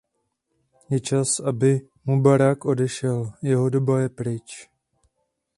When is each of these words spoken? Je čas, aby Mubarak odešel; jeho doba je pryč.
Je 0.89 0.99
čas, 0.99 1.39
aby 1.39 1.87
Mubarak 2.05 2.65
odešel; 2.65 3.31
jeho 3.41 3.69
doba 3.69 4.01
je 4.01 4.09
pryč. 4.09 4.69